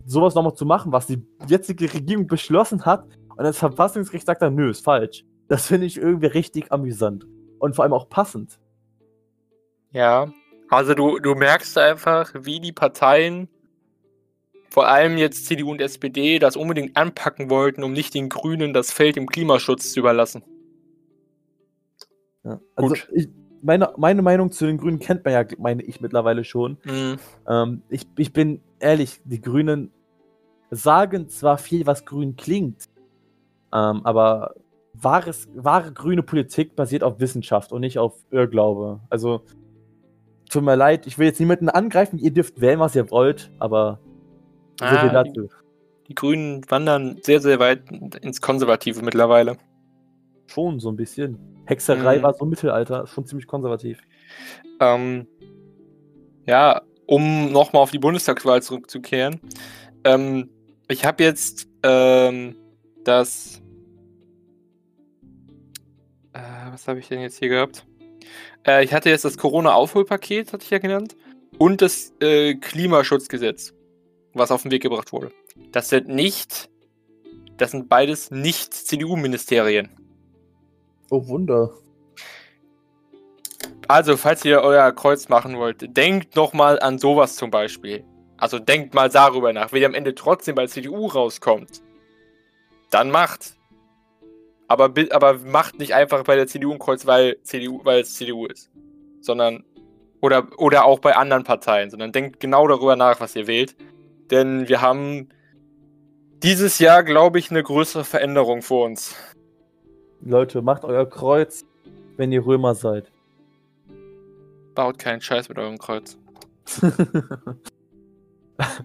[0.05, 4.55] sowas nochmal zu machen, was die jetzige Regierung beschlossen hat und das Verfassungsgericht sagt dann,
[4.55, 5.25] nö, ist falsch.
[5.49, 7.27] Das finde ich irgendwie richtig amüsant.
[7.59, 8.59] Und vor allem auch passend.
[9.91, 10.31] Ja,
[10.69, 13.47] also du, du merkst einfach, wie die Parteien,
[14.69, 18.91] vor allem jetzt CDU und SPD, das unbedingt anpacken wollten, um nicht den Grünen das
[18.91, 20.43] Feld im Klimaschutz zu überlassen.
[22.43, 22.59] Ja.
[22.75, 23.09] Also Gut.
[23.13, 23.29] ich,
[23.61, 26.77] meine, meine Meinung zu den Grünen kennt man ja, meine ich mittlerweile schon.
[26.83, 27.17] Mhm.
[27.47, 29.91] Ähm, ich, ich bin ehrlich, die Grünen
[30.71, 32.85] sagen zwar viel, was grün klingt,
[33.73, 34.55] ähm, aber
[34.93, 38.99] wahres, wahre grüne Politik basiert auf Wissenschaft und nicht auf Irrglaube.
[39.09, 39.41] Also,
[40.49, 43.99] tut mir leid, ich will jetzt niemanden angreifen, ihr dürft wählen, was ihr wollt, aber
[44.79, 45.49] so viel Ah, dazu.
[46.07, 47.89] Die Grünen wandern sehr, sehr weit
[48.21, 49.57] ins Konservative mittlerweile.
[50.47, 51.39] Schon so ein bisschen.
[51.65, 52.23] Hexerei Mhm.
[52.23, 53.99] war so Mittelalter, schon ziemlich konservativ.
[54.79, 55.27] Ähm,
[56.45, 59.39] ja, um nochmal auf die Bundestagswahl zurückzukehren.
[60.03, 60.49] Ähm,
[60.87, 62.55] ich habe jetzt ähm,
[63.03, 63.61] das.
[66.33, 66.39] Äh,
[66.71, 67.87] was habe ich denn jetzt hier gehabt?
[68.65, 71.15] Äh, ich hatte jetzt das Corona-Aufholpaket, hatte ich ja genannt,
[71.57, 73.73] und das äh, Klimaschutzgesetz,
[74.33, 75.31] was auf den Weg gebracht wurde.
[75.71, 76.69] Das sind nicht.
[77.57, 79.89] Das sind beides nicht CDU-Ministerien.
[81.09, 81.71] Oh Wunder.
[83.87, 88.03] Also, falls ihr euer Kreuz machen wollt, denkt noch mal an sowas zum Beispiel.
[88.37, 89.71] Also denkt mal darüber nach.
[89.71, 91.81] Wenn ihr am Ende trotzdem bei CDU rauskommt,
[92.89, 93.55] dann macht.
[94.67, 98.45] Aber, aber macht nicht einfach bei der CDU ein Kreuz, weil, CDU, weil es CDU
[98.45, 98.71] ist.
[99.21, 99.63] Sondern.
[100.21, 101.89] Oder, oder auch bei anderen Parteien.
[101.91, 103.75] Sondern denkt genau darüber nach, was ihr wählt.
[104.31, 105.29] Denn wir haben
[106.41, 109.15] dieses Jahr, glaube ich, eine größere Veränderung vor uns.
[110.21, 111.65] Leute, macht euer Kreuz,
[112.17, 113.11] wenn ihr Römer seid.
[114.73, 116.17] Baut keinen Scheiß mit eurem Kreuz.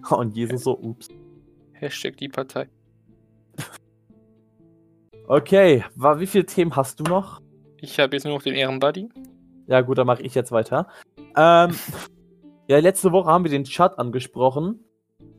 [0.09, 1.07] Und Jesus so, ups.
[1.73, 2.69] Hashtag die Partei.
[5.31, 7.39] Okay, wie viele Themen hast du noch?
[7.77, 9.07] Ich habe jetzt nur noch den Ehrenbuddy.
[9.65, 10.89] Ja, gut, dann mache ich jetzt weiter.
[11.37, 11.71] Ähm,
[12.67, 14.81] ja, letzte Woche haben wir den Chat angesprochen.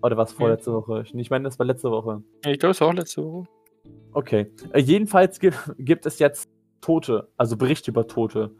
[0.00, 1.05] Oder was vorletzte Woche?
[1.12, 2.22] Ich meine, das war letzte Woche.
[2.46, 3.48] Ich glaube, es war auch letzte Woche.
[4.14, 4.50] Okay.
[4.72, 6.48] Äh, jedenfalls gibt, gibt es jetzt
[6.81, 8.50] Tote, also Berichte über Tote.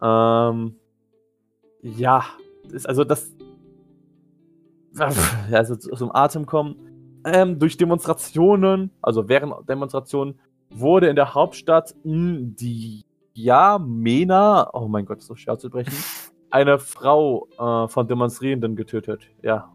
[0.00, 0.76] Ähm,
[1.82, 2.24] ja,
[2.72, 3.30] ist also das.
[5.52, 7.20] Also zum Atem kommen.
[7.26, 10.40] Ähm, durch Demonstrationen, also während Demonstrationen,
[10.74, 13.04] wurde in der Hauptstadt N'Djamena,
[14.72, 15.94] oh mein Gott, ist so schwer zu brechen,
[16.50, 19.22] eine Frau äh, von Demonstrierenden getötet.
[19.42, 19.72] Ja.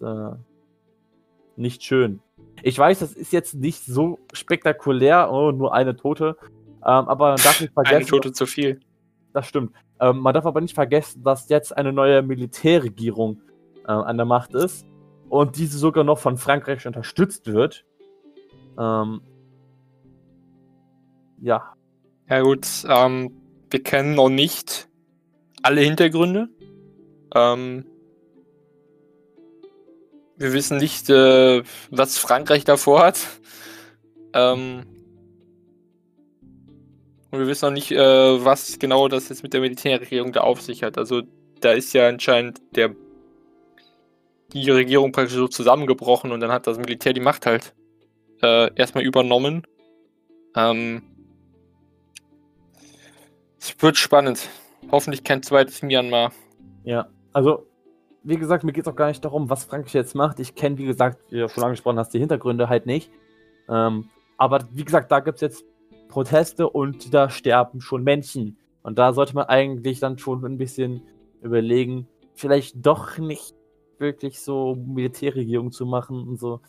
[0.00, 0.32] Äh,
[1.56, 2.20] nicht schön.
[2.62, 6.36] Ich weiß, das ist jetzt nicht so spektakulär, oh, nur eine Tote.
[6.84, 7.96] Ähm, aber man darf nicht vergessen.
[7.96, 8.80] Eine Tote zu viel.
[9.32, 9.72] Das stimmt.
[10.00, 13.40] Ähm, man darf aber nicht vergessen, dass jetzt eine neue Militärregierung
[13.86, 14.86] äh, an der Macht ist
[15.28, 17.84] und diese sogar noch von Frankreich unterstützt wird.
[18.78, 19.22] Ähm,
[21.42, 21.74] ja.
[22.28, 23.30] Ja gut, ähm,
[23.70, 24.88] wir kennen noch nicht
[25.62, 26.48] alle Hintergründe.
[27.34, 27.84] Ähm,
[30.36, 33.20] wir wissen nicht, äh, was Frankreich davor hat.
[34.32, 34.86] Ähm,
[37.30, 40.60] und wir wissen auch nicht, äh, was genau das jetzt mit der Militärregierung da auf
[40.60, 40.98] sich hat.
[40.98, 41.22] Also
[41.60, 42.94] da ist ja anscheinend der
[44.52, 47.74] die Regierung praktisch so zusammengebrochen und dann hat das Militär die Macht halt
[48.42, 49.62] äh, erstmal übernommen.
[50.54, 51.02] Ähm,
[53.62, 54.48] es wird spannend.
[54.90, 56.32] Hoffentlich kein zweites Myanmar.
[56.82, 57.68] Ja, also
[58.24, 60.40] wie gesagt, mir geht es auch gar nicht darum, was Frankreich jetzt macht.
[60.40, 63.10] Ich kenne, wie gesagt, wie du schon angesprochen hast, die Hintergründe halt nicht.
[63.68, 65.64] Ähm, aber wie gesagt, da gibt es jetzt
[66.08, 68.58] Proteste und da sterben schon Menschen.
[68.82, 71.02] Und da sollte man eigentlich dann schon ein bisschen
[71.40, 73.54] überlegen, vielleicht doch nicht
[73.98, 76.60] wirklich so Militärregierung zu machen und so.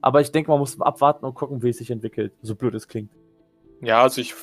[0.00, 2.32] Aber ich denke, man muss abwarten und gucken, wie es sich entwickelt.
[2.42, 3.10] So blöd es klingt.
[3.80, 4.34] Ja, also ich.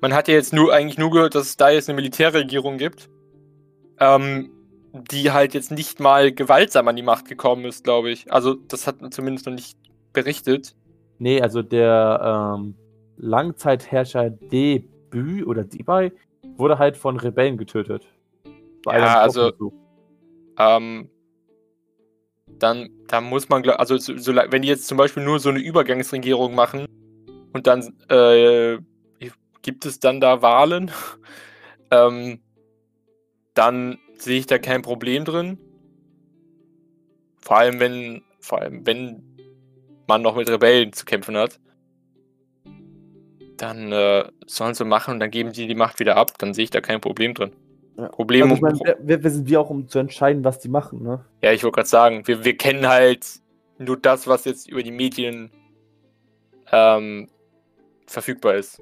[0.00, 3.08] Man hat ja jetzt nur eigentlich nur gehört, dass es da jetzt eine Militärregierung gibt.
[3.98, 4.50] Ähm,
[5.10, 8.32] die halt jetzt nicht mal gewaltsam an die Macht gekommen ist, glaube ich.
[8.32, 9.76] Also, das hat man zumindest noch nicht
[10.12, 10.74] berichtet.
[11.18, 12.74] Nee, also der ähm,
[13.16, 16.12] Langzeitherrscher Debü oder Debay
[16.56, 18.06] wurde halt von Rebellen getötet.
[18.86, 19.52] ja, also.
[20.58, 21.10] Ähm,
[22.58, 25.58] dann, dann muss man, also so, so, wenn die jetzt zum Beispiel nur so eine
[25.58, 26.86] Übergangsregierung machen
[27.52, 28.78] und dann äh,
[29.66, 30.92] gibt es dann da Wahlen,
[31.90, 32.40] ähm,
[33.52, 35.58] dann sehe ich da kein Problem drin.
[37.42, 39.22] Vor allem, wenn, vor allem, wenn
[40.06, 41.58] man noch mit Rebellen zu kämpfen hat.
[43.56, 46.38] Dann äh, sollen sie machen und dann geben sie die Macht wieder ab.
[46.38, 47.52] Dann sehe ich da kein Problem drin.
[47.96, 48.08] Ja.
[48.08, 48.50] Problem.
[48.50, 51.24] Also meine, wer, wer, sind wir auch, um zu entscheiden, was die machen, ne?
[51.42, 53.40] Ja, ich wollte gerade sagen, wir, wir kennen halt
[53.78, 55.50] nur das, was jetzt über die Medien
[56.70, 57.28] ähm,
[58.06, 58.80] verfügbar ist.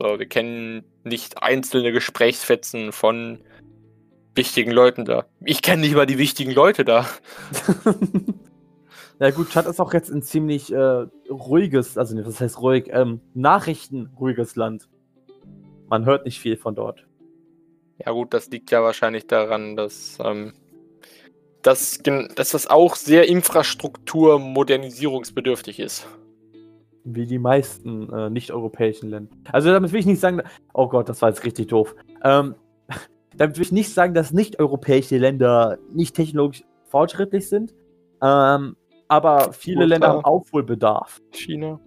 [0.00, 3.40] So, wir kennen nicht einzelne Gesprächsfetzen von
[4.34, 5.26] wichtigen Leuten da.
[5.44, 7.08] Ich kenne nicht mal die wichtigen Leute da.
[9.18, 13.20] ja gut, Chad ist auch jetzt ein ziemlich äh, ruhiges, also das heißt ruhig, ähm,
[13.34, 14.88] nachrichtenruhiges Land.
[15.88, 17.04] Man hört nicht viel von dort.
[18.04, 20.52] Ja gut, das liegt ja wahrscheinlich daran, dass, ähm,
[21.62, 26.06] dass, dass das auch sehr infrastrukturmodernisierungsbedürftig ist.
[27.14, 29.34] Wie die meisten äh, nicht-europäischen Länder.
[29.52, 30.42] Also damit will ich nicht sagen,
[30.74, 31.94] oh Gott, das war jetzt richtig doof.
[32.22, 32.54] Ähm,
[33.36, 37.74] damit will ich nicht sagen, dass nicht-europäische Länder nicht technologisch fortschrittlich sind,
[38.22, 38.76] ähm,
[39.08, 39.88] aber viele Urteil.
[39.88, 41.20] Länder haben Aufholbedarf.
[41.32, 41.80] China.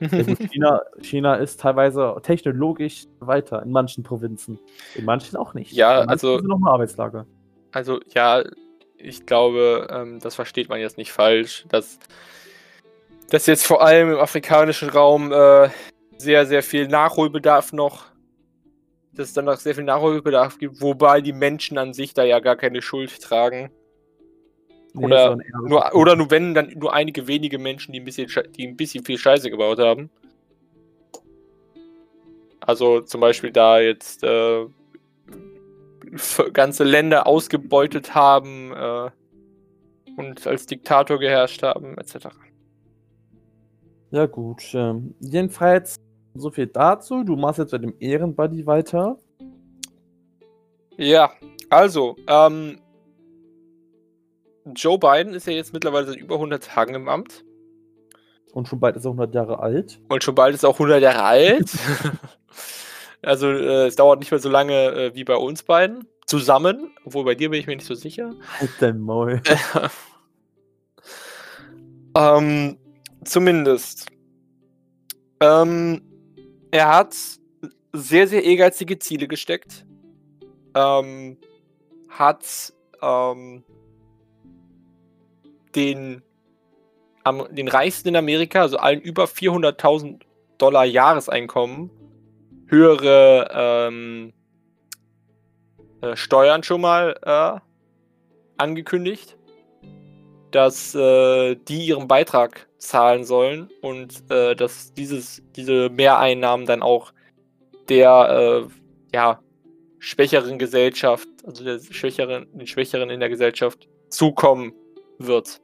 [0.50, 4.58] China, China ist teilweise technologisch weiter in manchen Provinzen.
[4.94, 5.72] In manchen auch nicht.
[5.72, 6.38] Ja, also.
[6.38, 7.26] noch mal Arbeitslager.
[7.72, 8.42] Also, ja,
[8.96, 11.98] ich glaube, ähm, das versteht man jetzt nicht falsch, dass,
[13.30, 15.70] dass jetzt vor allem im afrikanischen Raum äh,
[16.18, 18.10] sehr, sehr viel Nachholbedarf noch
[19.20, 22.40] dass es dann noch sehr viel Nachholbedarf gibt, wobei die Menschen an sich da ja
[22.40, 23.70] gar keine Schuld tragen.
[24.92, 28.66] Nee, oder, nur, oder nur wenn, dann nur einige wenige Menschen, die ein bisschen, die
[28.66, 30.10] ein bisschen viel Scheiße gebaut haben.
[32.60, 34.66] Also zum Beispiel da jetzt äh,
[36.52, 39.10] ganze Länder ausgebeutet haben äh,
[40.16, 42.28] und als Diktator geherrscht haben, etc.
[44.10, 45.96] Ja gut, ähm, jedenfalls
[46.34, 47.24] so viel dazu.
[47.24, 49.18] Du machst jetzt mit dem Ehrenbuddy weiter.
[50.96, 51.32] Ja,
[51.70, 52.80] also, ähm,
[54.74, 57.44] Joe Biden ist ja jetzt mittlerweile seit über 100 Tagen im Amt.
[58.52, 60.00] Und schon bald ist er 100 Jahre alt.
[60.08, 61.70] Und schon bald ist er auch 100 Jahre alt.
[63.22, 66.06] also, äh, es dauert nicht mehr so lange äh, wie bei uns beiden.
[66.26, 66.92] Zusammen.
[67.04, 68.34] Obwohl bei dir bin ich mir nicht so sicher.
[68.58, 69.40] Halt dein Maul.
[72.16, 72.76] ähm,
[73.24, 74.06] zumindest.
[75.40, 76.02] Ähm,
[76.70, 77.16] er hat
[77.92, 79.84] sehr, sehr ehrgeizige Ziele gesteckt.
[80.74, 81.36] Ähm,
[82.08, 83.64] hat ähm,
[85.74, 86.22] den,
[87.24, 90.20] am, den Reichsten in Amerika, also allen über 400.000
[90.58, 91.90] Dollar Jahreseinkommen,
[92.66, 94.32] höhere ähm,
[96.02, 97.60] äh, Steuern schon mal äh,
[98.58, 99.36] angekündigt,
[100.50, 107.12] dass äh, die ihren Beitrag zahlen sollen und äh, dass dieses, diese Mehreinnahmen dann auch
[107.88, 109.40] der äh, ja,
[109.98, 114.72] schwächeren Gesellschaft, also der schwächeren, den Schwächeren in der Gesellschaft zukommen
[115.18, 115.60] wird.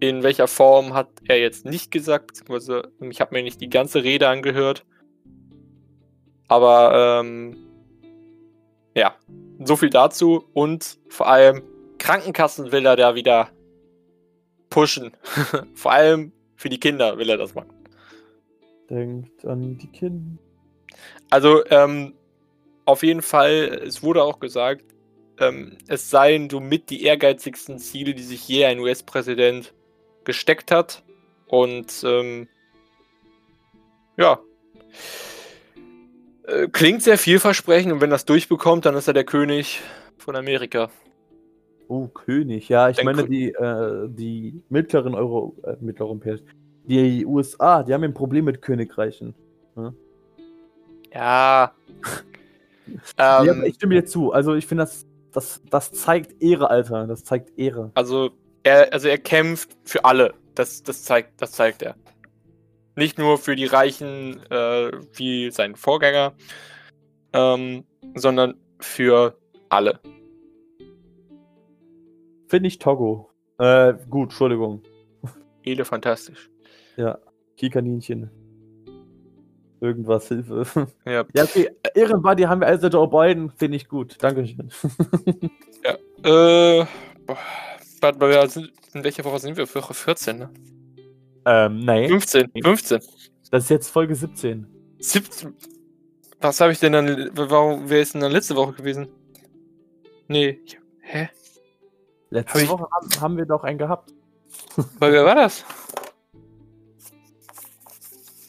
[0.00, 4.02] In welcher Form hat er jetzt nicht gesagt, beziehungsweise ich habe mir nicht die ganze
[4.02, 4.86] Rede angehört.
[6.48, 7.56] Aber ähm,
[8.94, 9.14] ja,
[9.62, 11.62] so viel dazu und vor allem
[11.98, 13.50] Krankenkassen will er da wieder
[14.70, 15.16] pushen.
[15.74, 17.72] vor allem für die Kinder will er das machen.
[18.88, 20.38] Denkt an die Kinder.
[21.28, 22.14] Also, ähm,
[22.84, 24.84] auf jeden Fall, es wurde auch gesagt,
[25.38, 29.72] ähm, es seien somit die ehrgeizigsten Ziele, die sich je ein US-Präsident
[30.24, 31.02] gesteckt hat.
[31.46, 32.48] Und ähm,
[34.16, 34.40] ja,
[36.46, 39.80] äh, klingt sehr vielversprechend und wenn das durchbekommt, dann ist er der König
[40.18, 40.90] von Amerika.
[41.90, 46.40] Oh, König, ja, ich meine, die, äh, die mittleren Euro, äh, mitteleuropäisch,
[46.84, 49.34] die USA, die haben ein Problem mit Königreichen.
[49.74, 49.92] Hm?
[51.12, 51.74] Ja.
[53.18, 54.32] ähm, ja ich stimme dir zu.
[54.32, 57.08] Also ich finde, das, das, das zeigt Ehre, Alter.
[57.08, 57.90] Das zeigt Ehre.
[57.94, 58.30] Also
[58.62, 60.34] er, also er kämpft für alle.
[60.54, 61.96] Das, das, zeigt, das zeigt er.
[62.94, 66.34] Nicht nur für die Reichen äh, wie sein Vorgänger,
[67.32, 67.82] ähm,
[68.14, 69.36] sondern für
[69.70, 69.98] alle.
[72.50, 73.30] Finde ich Togo.
[73.58, 74.82] Äh, gut, Entschuldigung.
[75.62, 76.50] Ele fantastisch.
[76.96, 77.18] Ja,
[77.56, 78.30] Kikaninchen
[79.80, 80.64] irgendwas Hilfe.
[81.06, 81.70] Ja, ja okay.
[81.94, 84.16] Ehrenbuddy haben wir also Joe Biden, finde ich gut.
[84.20, 84.70] Dankeschön.
[85.84, 86.86] ja, äh,
[88.00, 88.48] warte mal,
[88.92, 89.74] in welcher Woche sind wir?
[89.74, 90.50] Woche 14, ne?
[91.46, 92.08] Ähm, nein.
[92.08, 93.00] 15, 15.
[93.50, 94.66] Das ist jetzt Folge 17.
[94.98, 95.54] 17?
[96.40, 99.08] Was habe ich denn dann, warum, wer ist denn dann letzte Woche gewesen?
[100.28, 100.60] Nee,
[101.00, 101.28] hä?
[102.30, 104.12] Letzte hab Woche haben, haben wir doch einen gehabt.
[104.98, 105.64] Weil wer war das?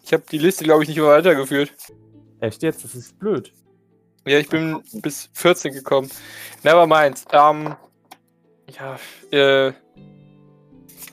[0.03, 1.71] Ich habe die Liste, glaube ich, nicht weitergeführt.
[2.39, 2.83] Echt jetzt?
[2.83, 3.53] Das ist blöd.
[4.25, 6.09] Ja, ich bin bis 14 gekommen.
[6.63, 7.23] Never mind.
[7.31, 7.75] Ähm,
[8.69, 8.99] ja,
[9.31, 9.73] äh,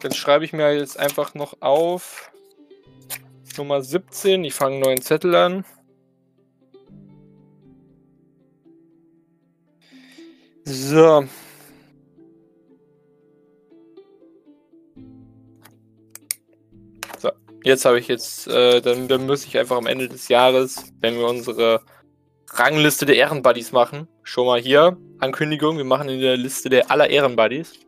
[0.01, 2.31] dann schreibe ich mir jetzt einfach noch auf.
[3.57, 4.45] Nummer 17.
[4.45, 5.65] Ich fange einen neuen Zettel an.
[10.65, 11.25] So.
[17.69, 21.17] Jetzt habe ich jetzt, äh, dann, dann muss ich einfach am Ende des Jahres, wenn
[21.19, 21.83] wir unsere
[22.49, 27.11] Rangliste der Ehrenbuddies machen, schon mal hier, Ankündigung, wir machen in der Liste der aller
[27.11, 27.79] Ehrenbuddies.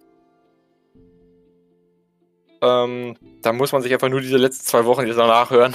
[2.61, 5.73] Ähm, da muss man sich einfach nur diese letzten zwei Wochen jetzt noch nachhören.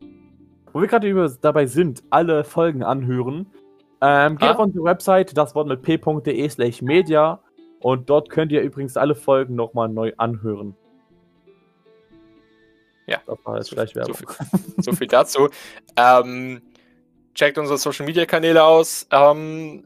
[0.72, 3.52] Wo wir gerade dabei sind, alle Folgen anhören,
[4.00, 4.52] ähm, geht ah?
[4.52, 7.38] auf unsere Website, das Wort mit p.de slash media
[7.80, 10.74] und dort könnt ihr übrigens alle Folgen nochmal neu anhören.
[13.06, 14.14] Ja, das war jetzt so, gleich Werbung.
[14.14, 15.48] So viel, so viel dazu.
[15.96, 16.62] ähm,
[17.34, 19.06] checkt unsere Social Media Kanäle aus.
[19.10, 19.84] Ähm,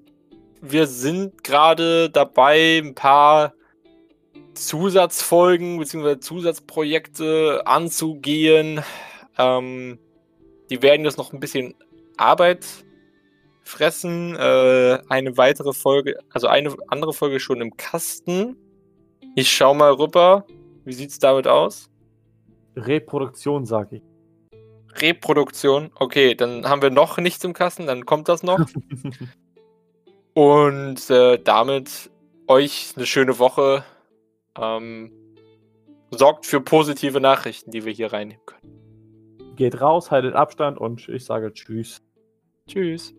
[0.63, 3.55] wir sind gerade dabei, ein paar
[4.55, 6.21] Zusatzfolgen bzw.
[6.21, 8.83] Zusatzprojekte anzugehen.
[9.39, 9.99] Ähm,
[10.71, 11.75] die werden jetzt noch ein bisschen
[12.17, 12.67] Arbeit
[13.63, 14.37] fressen.
[14.37, 18.57] Äh, eine weitere Folge, also eine andere Folge schon im Kasten.
[19.35, 20.47] Ich schau mal rüber.
[20.85, 21.90] Wie sieht's damit aus?
[22.81, 24.03] Reproduktion, sage ich.
[25.01, 28.59] Reproduktion, okay, dann haben wir noch nichts im Kasten, dann kommt das noch.
[30.35, 32.11] Und äh, damit
[32.47, 33.85] euch eine schöne Woche.
[34.59, 35.13] Ähm,
[36.11, 39.55] sorgt für positive Nachrichten, die wir hier reinnehmen können.
[39.57, 42.03] Geht raus, haltet Abstand und ich sage Tschüss.
[42.67, 43.15] Tschüss.